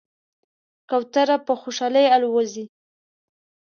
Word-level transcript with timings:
کوتره 0.89 1.37
په 1.45 1.53
خوشحالۍ 1.61 2.05
الوزي. 2.15 2.65